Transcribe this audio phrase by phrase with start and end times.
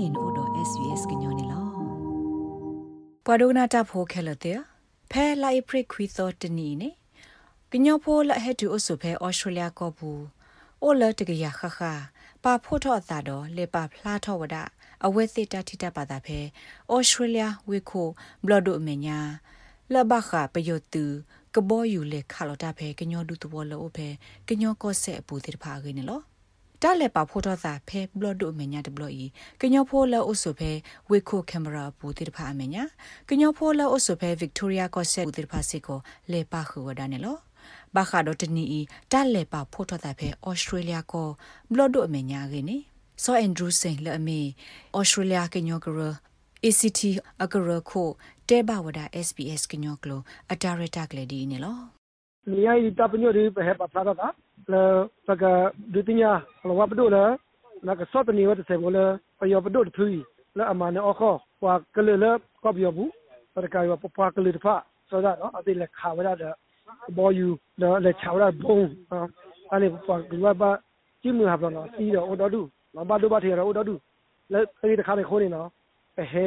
[0.00, 1.66] နေနို့တော့ SUS ကညောနေလော
[3.24, 4.58] ပဝဒနာတာဖိုခဲလတဲ့
[5.10, 6.90] ဖဲလိုက်ပရိခွီသောတနီနေ
[7.72, 10.24] ကညောဖိုလဟက်တူအဆုဖဲဩစတြေးလျကောဘူး
[10.82, 11.80] အိုလတကရခခ
[12.44, 14.56] ပါဖို့ထော့တာတော့လေပါဖလားထော့ဝဒ
[15.04, 16.38] အဝဲစစ်တတိတပါတာဖဲ
[16.92, 18.08] ဩစတြေးလျဝေခို
[18.44, 19.18] ဘလဒိုအမညာ
[19.92, 21.04] လဘခပယတူ
[21.54, 24.08] ကဘောယူလေခါလတာဖဲကညောဒူတဘောလောဖဲ
[24.48, 26.24] ကညောကောဆက်အပူတိတဖာခင်းနော်
[26.82, 29.26] တာလက်ပါဖို့တော့သာဖဲဘလော့ဒိုမညာတဘလော့ဤ
[29.60, 30.70] ကညောဖိုလောအုဆုဖဲ
[31.10, 32.84] ဝေခိုကင်မရာပူတိတဖာအမညာ
[33.28, 35.98] ကညောဖိုလောအုဆုဖဲဗစ်တိုးရီယာကောဆက်ပူတိတဖာစီကို
[36.32, 37.36] လေပါခူဝဒနေလော
[37.94, 38.80] ဘာခါဒိုတနီဤ
[39.12, 41.28] တာလက်ပါဖို့တော့သာဖဲဩစတြေးလျကို
[41.72, 42.78] ဘလော့ဒိုအမညာခင်းနေ
[43.22, 44.40] ဆောအန်ဒရူးစိန်လအမီ
[44.98, 46.00] ဩစတြေးလျကညောကရ
[46.64, 47.00] ACT
[47.42, 48.08] အကရခို
[48.48, 50.20] တဲဘဝဒ SBS ကညောကလို
[50.52, 51.78] အတာရတာကလေးဒီနေလော
[52.50, 54.28] နေရတာပညိုဒီပဲပါဖလာတာ
[54.72, 54.82] le
[55.26, 55.50] saka
[55.92, 56.32] dutinya
[56.66, 57.24] lo wa pdu le
[57.84, 59.04] na ka sot ni wa te bo le
[59.38, 60.18] pa yo pdu de thui
[60.56, 61.32] le amane o kho
[61.64, 62.30] wa ke le le
[62.62, 63.04] ko byo bu
[63.54, 64.74] pa ka yo pa ke le fa
[65.08, 66.50] so da no ati le kha wa da
[67.16, 67.48] bo yu
[67.80, 68.86] le le cha wa bong
[69.72, 70.70] a le pa ku wa ba
[71.22, 72.62] ji mu ha ba no si do o do du
[72.94, 73.94] no ba do ba the ro o do du
[74.52, 75.60] le ke de kha de kho ni no
[76.32, 76.44] he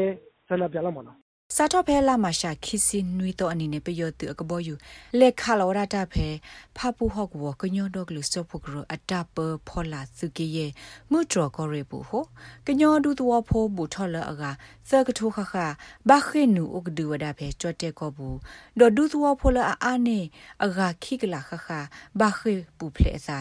[0.47, 1.14] sa na pya la mo no
[1.58, 4.73] စာတော့ဖဲလာမရှာခီစီနွီတော့အနေနဲ့ပယောတူအကဘောယူ
[5.19, 6.27] လက်ခါလောရတာဖဲ
[6.77, 10.72] ဖပူဟော့ကောကညောတော့ကလူစပုကရအတပဖောလာစုကေရဲ့
[11.11, 12.23] မှုတော်ကောရဘူးဟို
[12.67, 14.44] ကညောဒူတော့ဖိုးဘူးထော်လအက
[14.89, 15.53] သကထုခခ
[16.09, 18.38] ဘာခိနူဥကဒူဝဒဖဲကြွတဲ့ကောဘူး
[18.80, 20.19] ဒေါ်ဒူတော့ဖိုးလအာနေ
[20.63, 21.67] အကခိကလာခခ
[22.19, 23.39] ဘာခိပူဖလေစာ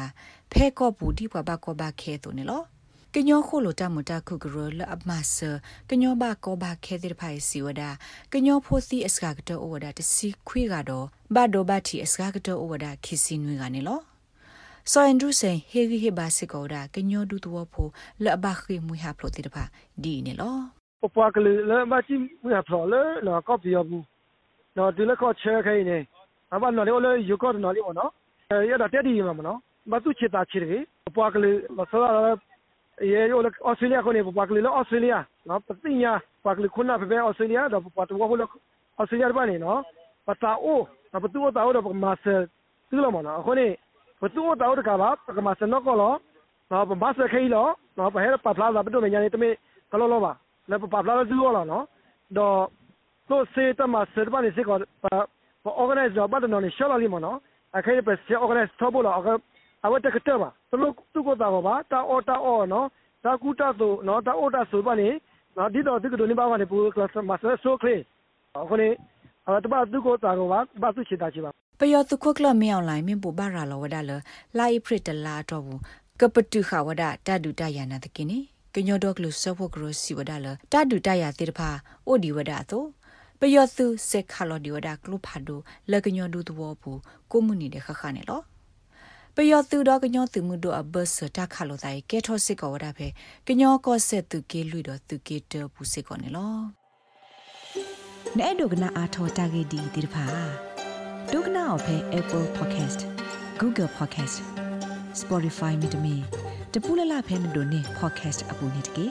[0.53, 2.72] ဖဲကောဘူးဒီဘဘကောဘာခဲတူနေလော
[3.17, 5.51] ကညောခိုလိုတမတခုကရလအမဆာ
[5.91, 7.83] ကညောဘကောဘခဲတဲ့ဖိုင်စီဝဒ
[8.33, 14.01] ကညောဖိုစီအစကကတော့ဝဒတစီခွေကတော့ဘဒိုဘတီအစကကတော့ဝဒခီစီနွေကနေလော
[14.91, 17.89] ဆိုအန်ဒရူးဆိုင်ဟေဂီဟေဘာစကောဒါကညောဒူတောဖို
[18.25, 19.65] လဘခိမွေဟာဖလိုတိတဖာ
[20.03, 20.57] ဒီနေလော
[21.03, 24.05] ပပွားကလေးလမချီမွေဟာဖလိုလေလောကော့ပီယဘူး
[24.77, 25.99] နော်ဒီလက်ခေါ်ချဲခိုင်းနေ
[26.55, 28.11] အဘနော်လေလေယူကော့နော်လေဘောနော်
[28.71, 29.59] ရတာတက်ဒီမှာမနော်
[29.91, 32.52] မသူချစ်တာချစ်တယ်ပပွားကလေးမဆောရ
[33.03, 38.27] ये ओले ऑस्ट्रेलिया कोने पाकले लो ऑस्ट्रेलिया ना पतिया पाकले खुना पे Australia the पतवा
[38.29, 38.47] बोलो
[38.99, 39.75] ऑस्ट्रेलिया बाने ना
[40.23, 40.73] पता ओ
[41.11, 42.23] ना पतु ताओ द मास
[42.93, 43.67] तुलो मना कोने
[44.23, 46.11] पतु ताओ द का बा पक मास नो को लो
[46.71, 47.63] ना मास खई लो
[47.99, 49.51] ना पहे पफला दा पतो मेया ने तमे
[49.93, 50.33] कलो लो बा
[50.69, 51.79] ना पफला दा तुलो लो ना
[52.31, 52.39] द
[53.29, 54.79] तो से त मास द बाने से को
[55.67, 57.31] ऑर्गेनाइज द बटन ने शला ली मना
[57.75, 59.37] अखै पे से ऑर्गेनाइज थबो लो अगर
[59.85, 62.87] အဝတ်တကတဲ့ပါသလို့သူ့ကိုတာပါတာအော်တာအော်နော်
[63.25, 65.09] တာကူတာဆိုနော်တာအော်တာဆိုပါလေ
[65.57, 67.95] နော်ဒီတော့ဒီကဒိုနေပါပါလေပူကလပ်မဆဲဆိုခလေ
[68.63, 68.89] အခုနေ
[69.47, 71.51] အဝတ်ပါသူ့ကိုတာတော့ပါဘာသူချစ်တာချစ်ပါ
[71.81, 74.11] ပယောသူခုကလမေအောင်လိုင်းမြင်ပူပါရလောဝဒလ
[74.59, 75.81] လာအိဖရတလာတော့ဘူး
[76.21, 78.39] ကပတုခဝဒတဒုတယနာတကိနေ
[78.75, 81.71] ကညောတော့ကလုဆော့ဖို့ဂရိုစီဝဒလတဒုတယသေတဖာ
[82.07, 82.85] အိုဒီဝဒသော
[83.41, 85.57] ပယောသူစေခါလောဒီဝဒကလုဖာဒု
[85.91, 87.01] လကညောဒုသဘောဘူး
[87.31, 88.41] ကိုမှုနေတဲ့ခခနဲ့လော
[89.37, 93.09] ပယောသူတော့ကညောသူမှုတို့အဘဆတာခါလိုတိုင်ကဲထောစစ်ကောဝဒဖဲ
[93.47, 96.57] ကညောကောဆက်သူကေလွိတော့သူကေတပူစစ်ကောနေလော
[98.39, 100.25] နဲ့ဒုကနာအာထောတာဂေဒီဒီဖာ
[101.33, 103.01] ဒုကနာအဖဲ Apple Podcast
[103.61, 104.37] Google Podcast
[105.21, 106.15] Spotify မြေတမီ
[106.73, 109.07] တပူလလဖဲမတို့နေ podcast အပူနေတကေ